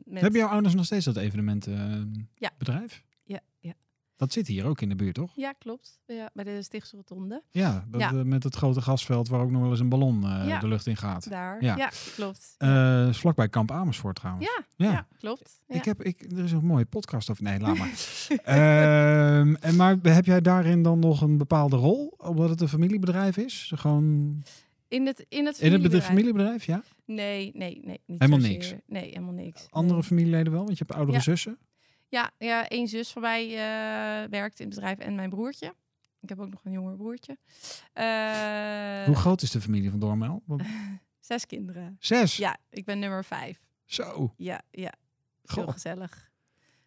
[0.05, 0.21] met...
[0.23, 2.27] Hebben jouw ouders nog steeds dat evenementenbedrijf?
[2.35, 2.51] Ja.
[2.59, 3.03] bedrijf?
[4.23, 5.33] Dat zit hier ook in de buurt, toch?
[5.35, 5.99] ja, klopt.
[6.07, 7.43] Ja, bij de Stichtse Rotonde.
[7.51, 8.09] Ja, dat, Ja.
[8.13, 10.59] eh, met het grote gasveld waar ook nog wel eens een ballon eh, Ja.
[10.59, 11.31] de lucht in gaat.
[11.31, 11.63] Daar.
[11.65, 11.77] Ja.
[11.77, 12.55] Ja, klopt.
[13.09, 14.47] Is vlakbij Kamp Amersfoort trouwens.
[14.77, 15.07] ja, ja.
[15.19, 15.61] klopt.
[15.67, 15.75] Ja.
[15.75, 17.43] Ik heb, ik, er is een mooie podcast over.
[17.43, 17.91] Nee, laat maar.
[18.45, 22.15] Ehm, en maar heb jij daarin dan nog een bepaalde rol?
[22.19, 23.73] Omdat het een familiebedrijf is?
[23.75, 24.43] Gewoon
[24.89, 26.65] in het, in het in het bedrijf, familiebedrijf?
[26.65, 26.83] ja?
[27.05, 28.01] Nee, nee, nee.
[28.07, 28.57] Niet Helemaal zozeer.
[28.59, 28.75] niks?
[28.87, 29.67] Nee, helemaal niks.
[29.71, 30.03] Andere Nee.
[30.03, 30.65] familieleden wel?
[30.65, 31.23] Want je hebt oudere Ja.
[31.25, 31.59] zussen.
[32.13, 35.75] Ja, ja, één zus van mij eh, werkt in het bedrijf en mijn broertje.
[36.21, 37.39] Ik heb ook nog een jonger broertje.
[37.93, 40.43] Eh, Hoe groot is de familie van Doormel?
[40.47, 40.63] Want-
[41.21, 41.97] Zes kinderen.
[42.01, 42.37] Zes?
[42.37, 43.61] Ja, ik ben nummer vijf.
[43.85, 44.35] Zo.
[44.37, 44.93] Ja, ja.
[45.45, 45.73] Heel Goh.
[45.73, 46.31] gezellig.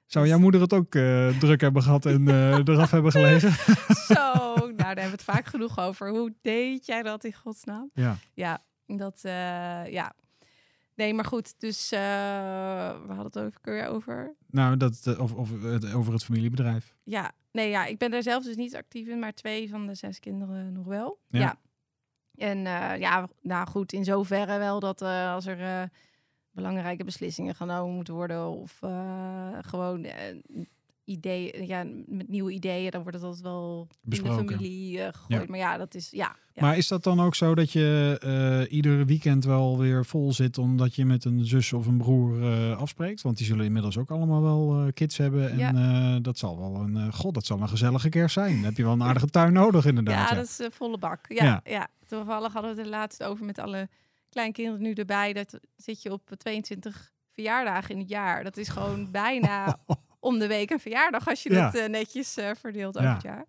[0.06, 3.52] Zou jouw moeder het ook eh, druk hebben gehad en eh, eraf hebben gelegen?
[3.96, 4.14] Zo,
[4.56, 6.10] nou daar hebben we het vaak genoeg over.
[6.10, 7.90] Hoe deed jij dat in godsnaam?
[7.94, 8.18] Ja.
[8.34, 9.32] Ja, dat, eh,
[9.92, 10.14] ja.
[10.96, 14.36] Nee, maar goed, dus we hadden het ook weer over.
[14.56, 16.96] Nou, dat, eh, of, of het, over het familiebedrijf.
[17.04, 19.96] Ja, nee, ja, ik ben daar zelf dus niet actief in, maar twee van de
[19.96, 21.20] zes kinderen nog wel.
[21.28, 21.40] Ja.
[21.40, 21.60] Ja.
[22.36, 25.84] En eh, ja, nou goed, in zoverre wel dat eh, als er eh,
[26.52, 30.36] belangrijke beslissingen genomen moeten worden of eh, gewoon eh,
[31.06, 34.40] ideeën, ja, met nieuwe ideeën, dan wordt het altijd wel Besproken.
[34.40, 35.42] in de familie eh, gegooid.
[35.42, 35.46] Ja.
[35.50, 36.36] Maar ja, dat is ja.
[36.54, 36.62] ja.
[36.62, 38.18] Maar is dat dan ook zo dat je
[38.68, 42.44] eh ieder weekend wel weer vol zit omdat je met een zus of een broer
[42.44, 43.22] eh, afspreekt?
[43.22, 45.52] Want die zullen inmiddels ook allemaal wel kids hebben.
[45.52, 46.20] En Ja.
[46.20, 48.56] dat zal wel een, god, dat zal een gezellige kerst zijn.
[48.56, 50.30] Dan heb je wel een aardige tuin nodig inderdaad.
[50.30, 51.26] ja, dat is volle bak.
[51.28, 51.62] Ja, Ja.
[51.64, 51.88] ja.
[52.08, 53.90] Toevallig hadden we het er laatst over met alle
[54.30, 55.34] kleinkinderen nu erbij.
[55.34, 58.44] Dat zit je op 22 verjaardagen in het jaar.
[58.44, 59.78] Dat is gewoon bijna
[60.26, 61.66] om de week een verjaardag als je Ja.
[61.66, 63.00] het eh, netjes eh, verdeelt Ja.
[63.02, 63.46] over het jaar.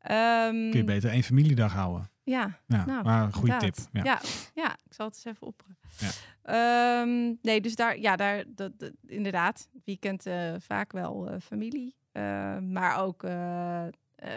[0.00, 2.10] Ehm, Kun je beter één familiedag houden.
[2.22, 3.74] ja, Ja, Nou, maar een goede tip.
[3.92, 4.02] Ja.
[4.04, 4.20] Ja.
[4.54, 5.78] Ja, ik zal het eens even opperen.
[5.98, 6.10] Ja.
[6.42, 11.94] Ehm, nee, dus daar, ja, daar, dat, dat- inderdaad, weekend eh, vaak wel familie.
[12.12, 13.22] Eh, maar ook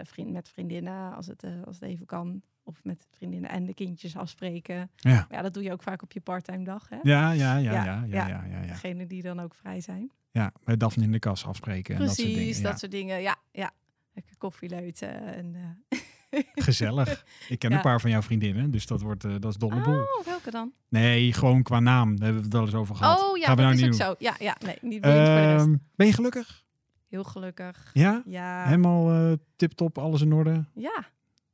[0.02, 2.42] vriend, met vriendinnen, als het, als het even kan.
[2.66, 4.90] Of met vriendinnen en de kindjes afspreken.
[4.96, 5.26] Ja.
[5.30, 6.96] Ja, dat doe je ook vaak op je parttime dag, hè?
[7.02, 8.60] Ja, ja, ja, ja, Ja, ja, ja.
[8.66, 10.10] Degene die dan ook vrij zijn.
[10.30, 12.34] Ja, bij Daphne in de kas afspreken en dat soort dingen.
[12.42, 12.68] Precies, ja.
[12.70, 13.20] dat soort dingen.
[13.22, 13.70] Ja, ja.
[14.14, 15.54] Lekker koffieleuten en...
[15.88, 17.24] eh, Gezellig.
[17.48, 17.76] Ik ken Ja.
[17.76, 20.00] een paar van jouw vriendinnen, dus dat, wordt, eh, dat is dolle boel.
[20.00, 20.72] Oh, welke dan?
[20.88, 22.16] Nee, gewoon qua naam.
[22.16, 23.20] Daar hebben we het wel eens over gehad.
[23.22, 24.16] Oh ja, Gaan we dat nou is niet ook doen.
[24.18, 24.24] zo.
[24.24, 25.64] Ja, ja, nee, niet boeiend voor de rest.
[25.66, 26.64] Ehm, ben je gelukkig?
[27.08, 27.90] Heel gelukkig.
[27.92, 28.22] Ja?
[28.26, 30.64] Ja, Helemaal eh tip-top, alles in orde?
[30.74, 31.04] ja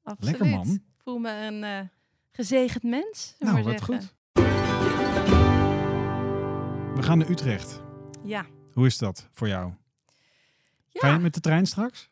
[0.03, 0.38] absoluut.
[0.38, 0.81] Lekker, man.
[1.11, 1.81] Voel me een eh,
[2.33, 4.01] gezegend mens, Nou, we maar wat zeggen.
[4.01, 4.14] goed.
[6.96, 7.83] We gaan naar Utrecht.
[8.25, 8.46] Ja.
[8.73, 9.73] Hoe is dat voor jou?
[10.92, 11.14] Ga Ja.
[11.14, 12.11] je met de trein straks?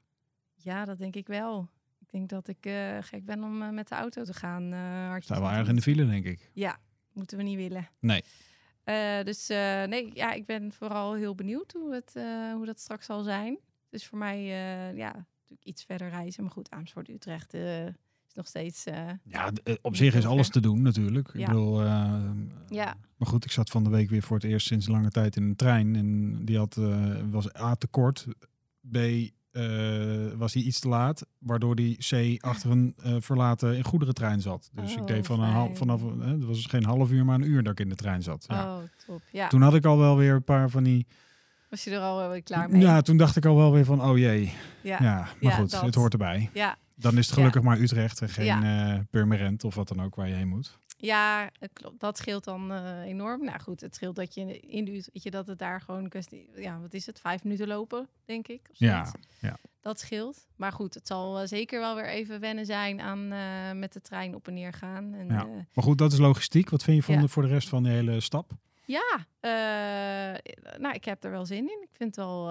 [0.57, 1.69] ja, dat denk ik wel.
[2.01, 4.73] Ik denk dat ik eh, gek ben om eh, met de auto te gaan.
[4.73, 6.51] hartjes Staan wel aan erg in de file, denk ik.
[6.53, 6.79] Ja,
[7.13, 7.89] moeten we niet willen.
[8.01, 8.23] Nee.
[9.25, 9.49] Dus
[9.87, 12.13] nee, ja, ik ben vooral heel benieuwd hoe, het,
[12.55, 13.59] hoe dat straks zal zijn.
[13.91, 14.43] Dus voor mij,
[14.95, 16.43] ja, natuurlijk iets verder reizen.
[16.43, 17.55] Maar goed, Amersfoort, Utrecht
[18.38, 18.85] nog steeds...
[18.85, 21.29] eh, Ja, eh, op zich is alles te doen natuurlijk.
[21.29, 21.46] Ik Ja.
[21.46, 22.12] bedoel, eh,
[22.68, 25.37] ja, maar goed, ik zat van de week weer voor het eerst sinds lange tijd
[25.37, 25.96] in een trein.
[25.96, 26.74] En die had,
[27.31, 28.27] was A te kort,
[28.92, 28.96] B
[30.38, 34.70] was hij iets te laat, waardoor die C achter een verlaten in goederentrein zat.
[34.74, 37.51] Dus ik Oh, deed van een half, vanaf, het was geen half uur, maar een
[37.51, 38.44] uur dat ik in de trein zat.
[38.48, 38.77] Ja.
[38.77, 39.22] oh, top.
[39.33, 41.07] Ja, Toen had ik al wel weer een paar van die.
[41.70, 42.81] was je er al wel weer klaar mee?
[42.81, 44.53] Ja, toen dacht ik al wel weer van, oh jee.
[44.83, 44.98] ja.
[45.03, 45.81] Ja, maar Ja, goed, dat.
[45.81, 46.51] het hoort erbij.
[46.55, 46.77] ja.
[46.99, 50.29] Dan is het gelukkig maar Utrecht en geen eh Purmerend of wat dan ook waar
[50.29, 50.79] je heen moet.
[51.01, 52.01] Ja, het klopt.
[52.01, 53.45] Dat scheelt dan eh, enorm.
[53.45, 56.09] Nou goed, het scheelt dat je in de weet je dat het daar gewoon een
[56.09, 58.61] kwestie, ja, wat is het, vijf minuten lopen, denk ik.
[58.71, 59.57] Of Ja, ja.
[59.81, 60.47] Dat scheelt.
[60.57, 63.29] Maar goed, het zal eh, zeker wel weer even wennen zijn aan
[63.79, 65.15] met de trein op en neer gaan.
[65.15, 65.45] En, Ja.
[65.75, 66.71] Maar goed, dat is logistiek.
[66.71, 67.21] Wat vind je van Ja.
[67.21, 68.51] de, voor de rest van de hele stap?
[68.85, 69.27] ja
[70.79, 71.83] nou, ik heb er wel zin in.
[71.83, 72.49] Ik vind het wel.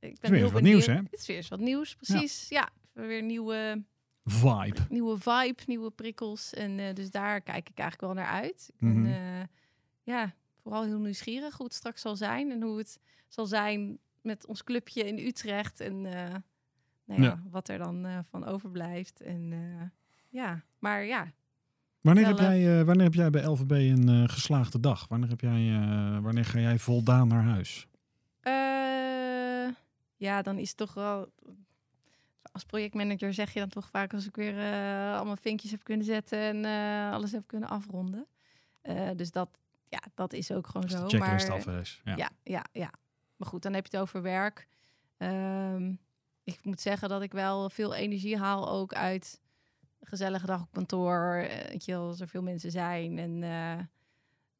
[0.00, 0.62] ik ben weer heel wat benieuwd.
[0.62, 0.94] nieuws, hè?
[0.94, 2.46] Het is weer eens wat nieuws, precies.
[2.48, 2.68] Ja,
[3.06, 3.84] weer nieuwe,
[4.24, 4.80] Vibe.
[4.88, 6.54] nieuwe vibe, nieuwe prikkels.
[6.54, 8.70] En eh, dus daar kijk ik eigenlijk wel naar uit.
[8.78, 9.06] Mhm.
[9.06, 9.44] eh,
[10.02, 12.50] ja, vooral heel nieuwsgierig hoe het straks zal zijn.
[12.50, 15.80] En hoe het zal zijn met ons clubje in Utrecht.
[15.80, 16.34] En eh,
[17.04, 17.42] nou ja, Ja.
[17.50, 19.20] wat er dan van overblijft.
[19.20, 19.52] En
[20.28, 21.32] ja, maar ja.
[22.00, 25.08] Wanneer, heb jij, wanneer heb jij bij LVB een geslaagde dag?
[25.08, 25.80] Wanneer, heb jij,
[26.20, 27.88] wanneer ga jij voldaan naar huis?
[30.16, 31.32] Ja, dan is het toch wel...
[32.52, 36.06] Als projectmanager zeg je dan toch vaak als ik weer eh, allemaal vinkjes heb kunnen
[36.06, 38.26] zetten en eh, alles heb kunnen afronden.
[38.80, 41.18] Eh, dus dat, ja, dat is ook gewoon zo.
[41.18, 42.00] maar, af is.
[42.04, 42.16] Ja.
[42.16, 42.30] Ja.
[42.42, 42.90] ja, ja,
[43.36, 44.68] Maar goed, dan heb je het over werk.
[45.16, 45.92] Ehm,
[46.44, 49.40] ik moet zeggen dat ik wel veel energie haal ook uit
[50.00, 51.46] een gezellige dag op kantoor.
[51.68, 53.40] Weet je als er veel mensen zijn en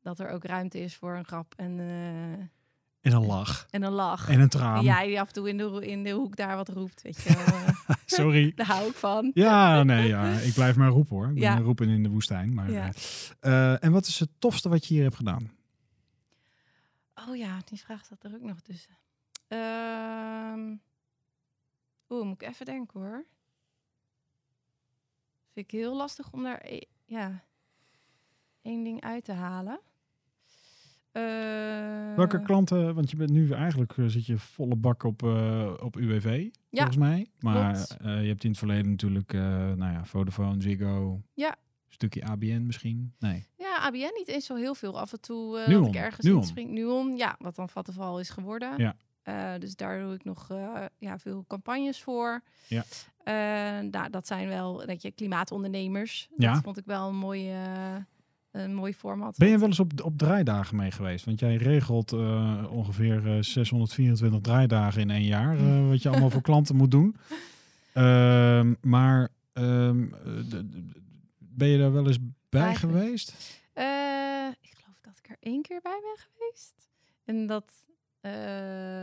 [0.02, 1.78] dat er ook ruimte is voor een grap en,
[3.00, 3.66] En een lach.
[3.70, 4.28] en een lach.
[4.28, 4.76] En een traan.
[4.76, 7.22] En jij die af en toe in de, in de hoek daar wat roept, weet
[7.22, 7.46] je wel.
[7.86, 8.52] eh, Sorry.
[8.56, 9.30] daar hou ik van.
[9.34, 10.30] Ja, nee, ja.
[10.38, 11.28] ik blijf maar roepen hoor.
[11.28, 11.58] Ik ben Ja.
[11.58, 12.54] roepen in de woestijn.
[12.54, 12.90] Maar, Ja.
[13.40, 15.50] eh, eh, en wat is het tofste wat je hier hebt gedaan?
[17.28, 18.98] Oh ja, die vraag staat er ook nog tussen.
[19.48, 20.74] Ehm
[22.08, 23.24] Oeh, moet ik even denken hoor.
[25.52, 27.44] Vind ik heel lastig om daar e- ja,
[28.62, 29.80] één ding uit te halen.
[31.12, 35.72] Eh, Welke klanten, want je bent nu eigenlijk eh, zit je volle bak op, eh,
[35.82, 37.26] op UWV, volgens mij.
[37.40, 39.40] Maar je hebt in het verleden natuurlijk, eh,
[39.72, 41.22] nou ja, Vodafone, Ziggo.
[41.34, 41.56] Ja.
[41.88, 43.14] Stukje ABN misschien?
[43.18, 43.46] Nee.
[43.56, 45.00] Ja, ABN niet eens zo heel veel.
[45.00, 46.40] Af en toe dat ik ergens Nuon.
[46.40, 46.70] in spring.
[46.70, 48.72] Nuon, ja, wat dan Vattenval is geworden.
[48.76, 49.58] Ja.
[49.58, 50.48] Dus daar doe ik nog
[50.98, 52.42] ja, veel campagnes voor.
[52.66, 52.84] Ja.
[53.82, 56.28] Nou, dat zijn wel dat je klimaatondernemers.
[56.36, 56.52] Ja.
[56.52, 57.96] Dat vond ik wel een mooi, eh,
[58.64, 59.36] een mooi format.
[59.36, 61.24] Ben je wel eens op, op draaidagen mee geweest?
[61.24, 65.56] Want jij regelt eh, ongeveer eh, 624 draaidagen in één jaar.
[65.56, 67.16] eh, wat je allemaal voor klanten moet doen.
[67.92, 70.58] Ehm, maar ehm, eh,
[71.38, 72.18] ben je daar wel eens
[72.48, 73.58] bij geweest?
[73.72, 73.84] Eh,
[74.60, 76.88] ik geloof dat ik er één keer bij ben geweest.
[77.24, 77.72] En dat.
[78.20, 78.32] Eh,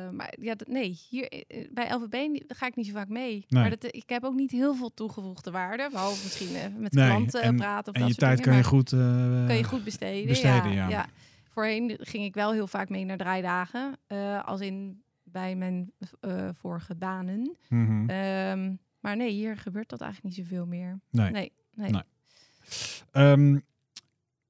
[0.10, 3.32] maar ja, dat, nee, hier eh, bij LVB ga ik niet zo vaak mee.
[3.48, 3.62] Nee.
[3.62, 5.90] Maar dat, ik heb ook niet heel veel toegevoegde waarde.
[5.92, 7.94] Behalve misschien even met Nee, klanten en- praten.
[7.94, 8.92] Of En dat je soort tijd dingen, kan je goed...
[8.92, 10.28] eh, kan je goed besteden.
[10.28, 11.06] besteden, ja, ja.
[11.50, 13.98] Voorheen ging ik wel heel vaak mee naar draaidagen.
[14.08, 17.56] eh, als in bij mijn eh, vorige banen.
[17.70, 18.10] mhm.
[18.10, 21.00] Ehm, maar nee, hier gebeurt dat eigenlijk niet zoveel meer.
[21.12, 21.32] nee.
[21.32, 21.92] Nee, nee.
[21.92, 23.62] Nee.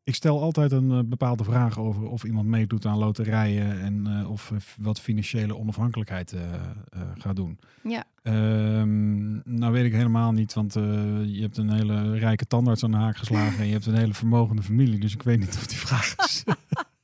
[0.05, 4.07] Ehm, ik stel altijd een eh, bepaalde vraag over of iemand meedoet aan loterijen en
[4.07, 6.35] eh, of eh, wat financiële onafhankelijkheid
[7.17, 7.59] gaat doen.
[7.83, 8.03] Ja.
[8.23, 12.97] Ehm, nou weet ik helemaal niet, want je hebt een hele rijke tandarts aan de
[12.97, 15.77] haak geslagen en je hebt een hele vermogende familie, dus ik weet niet of die
[15.77, 16.43] vraag is.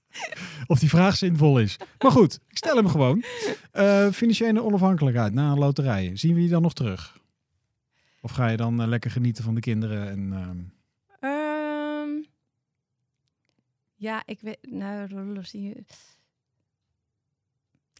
[0.67, 1.77] of die vraag zinvol is.
[1.99, 3.23] Maar goed, ik stel hem gewoon.
[4.13, 6.11] Financiële onafhankelijkheid na een loterij.
[6.13, 7.19] Zien we die dan nog terug?
[8.21, 10.71] Of ga je dan lekker genieten van de kinderen en
[14.01, 14.57] ja, ik weet.
[14.61, 15.07] Nou.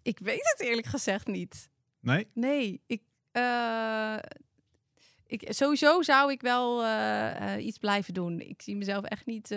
[0.03, 1.69] Ik weet het eerlijk gezegd niet.
[1.99, 2.27] Nee?
[2.33, 3.01] Nee, ik.
[3.31, 4.17] eh,
[5.25, 8.39] ik sowieso zou ik wel eh, eh, iets blijven doen.
[8.39, 9.47] Ik zie mezelf echt niet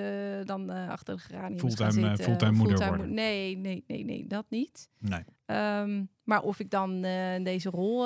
[0.44, 2.24] dan achter de geraniums gaan Fulltime, eh, zitten.
[2.24, 3.08] fulltime moeder fulltime worden.
[3.08, 4.88] mo- Nee, nee, nee, nee, dat niet.
[4.98, 5.24] Nee.
[5.46, 8.02] Ehm, maar of ik dan in deze rol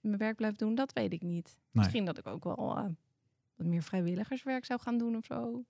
[0.00, 1.56] mijn werk blijf doen, dat weet ik niet.
[1.70, 2.56] Misschien dat ik ook wel
[3.56, 5.64] wat meer vrijwilligerswerk zou gaan doen of zo.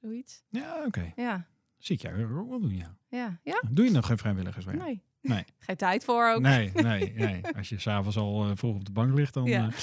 [0.00, 0.42] Zoiets.
[0.48, 1.12] Ja, oké.
[1.16, 1.46] Ja,
[1.78, 2.96] Zie ik jou ook wel doen, ja.
[3.08, 3.62] ja, ja.
[3.70, 4.78] Doe je nog geen vrijwilligerswerk?
[4.82, 5.02] Nee.
[5.20, 5.44] Nee.
[5.58, 6.40] Geen tijd voor ook.
[6.40, 7.46] Nee, nee, nee.
[7.56, 9.44] Als je s'avonds al eh, vroeg op de bank ligt, dan...
[9.44, 9.66] Ja.
[9.68, 9.74] eh,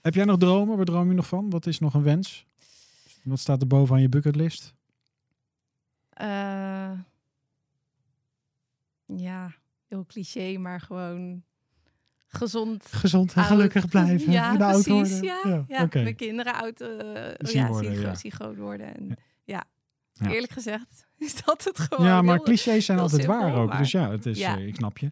[0.00, 0.76] heb jij nog dromen?
[0.76, 1.50] Waar droom je nog van?
[1.50, 2.46] Wat is nog een wens?
[3.22, 4.74] Wat staat er boven aan je bucketlist?
[6.10, 6.92] Eh,
[9.06, 9.52] ja,
[9.88, 11.42] heel cliché, maar gewoon
[12.26, 12.86] gezond.
[12.86, 13.46] Gezond en oud.
[13.46, 14.32] gelukkig blijven.
[14.38, 15.20] Ja, en oud precies.
[15.20, 15.82] Ja, ja.
[15.82, 16.02] oké.
[16.02, 16.88] mijn kinderen oud eh,
[17.38, 18.06] Zien ja, worden, zien, ja.
[18.08, 18.94] gro- zien groot worden.
[18.96, 19.64] En, Ja.
[20.12, 20.30] ja.
[20.30, 22.06] Eerlijk gezegd is dat het gewoon.
[22.06, 23.76] Ja, maar heel- clichés zijn altijd waar ook.
[23.78, 24.56] Dus ja, het is, Ja.
[24.58, 25.08] eh, ik snap je.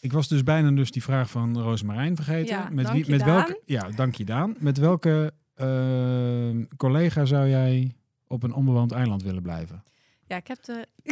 [0.00, 2.56] Ik was dus bijna dus die vraag van Roosmarijn vergeten.
[2.56, 3.28] Ja, met dank wie, je, met Daan.
[3.34, 4.56] welke, ja, dank je Daan.
[4.58, 7.94] Met welke eh, collega zou jij
[8.26, 9.82] op een onbewoond eiland willen blijven?
[10.26, 10.86] Ja, ik heb de.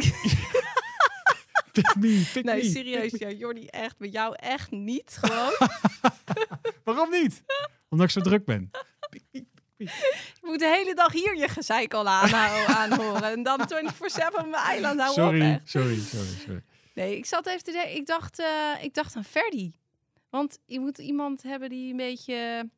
[1.71, 2.69] Pick me, pick Nee, me.
[2.69, 3.11] serieus.
[3.17, 3.99] Ja, Jordi, echt.
[3.99, 5.17] Met jou echt niet.
[5.21, 5.51] Gewoon.
[6.83, 7.43] Waarom niet?
[7.89, 8.69] Omdat ik zo druk ben.
[10.61, 13.23] De hele dag hier je gezeik al aanhouden, aanhoren.
[13.23, 13.65] En dan 24-7
[14.39, 15.31] op mijn eiland houden op.
[15.31, 16.63] Sorry, sorry, sorry, sorry.
[16.93, 17.95] Nee, ik zat even te denken.
[17.95, 19.75] Ik dacht, eh, ik dacht aan Ferdi.
[20.29, 22.69] Want je moet iemand hebben die een beetje,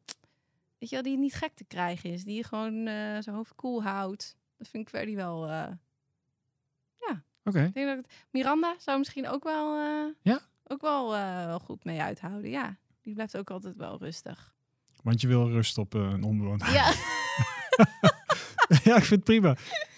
[0.80, 2.24] weet je wel, die niet gek te krijgen is.
[2.24, 4.38] Die gewoon eh, zijn hoofd koel houdt.
[4.58, 5.48] Dat vind ik Ferdi wel.
[5.50, 5.68] eh,
[7.46, 7.64] Oké.
[7.64, 9.76] ik denk dat het- Miranda zou misschien ook wel,
[10.22, 10.40] Ja?
[10.68, 11.10] ook wel,
[11.46, 12.50] wel goed mee uithouden.
[12.50, 14.54] Ja, die blijft ook altijd wel rustig.
[15.04, 16.66] Want je wil rust op een onbewoond.
[16.72, 16.94] Ja,
[18.84, 19.56] ja, ik vind het prima.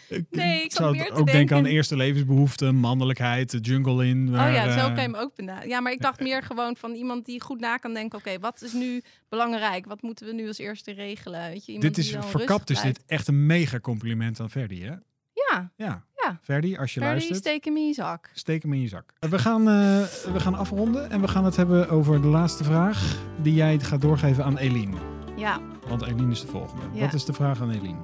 [0.09, 4.31] Ik Nee, ik zou meer te ook denken aan eerste levensbehoeften, mannelijkheid, de jungle in.
[4.31, 5.69] waar, oh ja, zo eh, kan je hem ook benaderen.
[5.69, 8.19] Ja, maar ik dacht meer gewoon van iemand die goed na kan denken.
[8.19, 9.85] Oké, wat is nu belangrijk?
[9.85, 11.49] Wat moeten we nu als eerste regelen?
[11.49, 14.93] Weet je, dit is verkapt, is rustig dit echt een mega compliment aan Verdi, hè?
[15.33, 16.05] Ja, Ja.
[16.25, 16.39] Ja.
[16.41, 18.29] Verdi, als je Ferdy, luistert, steek hem in je zak.
[18.33, 19.13] steek hem in je zak.
[19.19, 23.17] We gaan, eh, we gaan afronden en we gaan het hebben over de laatste vraag
[23.41, 25.14] die jij gaat doorgeven aan Eline.
[25.35, 25.59] Ja.
[25.87, 26.83] Want Eline is de volgende.
[26.91, 27.01] Ja.
[27.05, 27.97] Wat is de vraag aan Eline?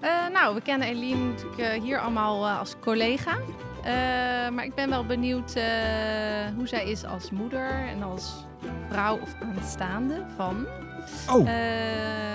[0.00, 3.38] Eh, nou, we kennen Eline natuurlijk eh, hier allemaal eh, als collega.
[4.52, 5.54] Maar ik ben wel benieuwd
[6.56, 8.32] hoe zij is als moeder en als
[8.90, 10.66] vrouw of aanstaande van.
[11.28, 11.48] Oh,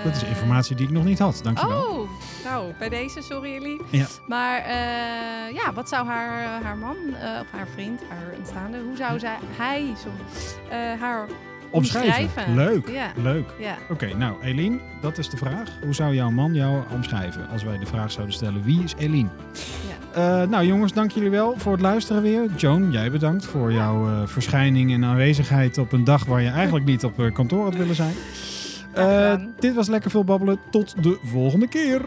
[0.04, 1.40] dat is informatie die ik nog niet had.
[1.42, 2.00] Dankjewel.
[2.00, 2.10] Oh,
[2.44, 3.82] nou, bij deze, sorry Eline.
[3.90, 4.06] Ja.
[4.26, 4.68] Maar
[5.52, 6.96] ja, wat zou haar, haar man
[7.40, 11.26] of haar vriend, haar aanstaande, hoe zou zij, hij, sorry, haar
[11.70, 12.22] Omschrijven.
[12.22, 12.54] omschrijven?
[12.54, 12.88] Leuk.
[12.88, 13.12] Ja.
[13.22, 13.54] Leuk.
[13.60, 13.76] Ja.
[13.90, 15.68] Oké, nou Eline, dat is de vraag.
[15.82, 18.62] Hoe zou jouw man jou omschrijven als wij de vraag zouden stellen?
[18.62, 19.28] Wie is Eline?
[19.88, 20.42] Ja.
[20.42, 22.50] Eh, nou jongens, dank jullie wel voor het luisteren weer.
[22.56, 26.84] Joan, jij bedankt voor jouw eh, verschijning en aanwezigheid op een dag waar je eigenlijk
[26.84, 28.14] niet op eh, kantoor had willen zijn.
[29.58, 30.58] Dit was Lekker Veel Babbelen.
[30.70, 32.00] Tot de volgende keer.